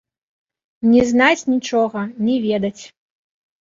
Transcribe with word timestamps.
Не 0.93 1.03
знаць 1.11 1.47
нічога, 1.53 1.99
не 2.27 2.43
ведаць. 2.51 2.79